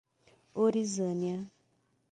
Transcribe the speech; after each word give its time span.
Orizânia 0.55 1.47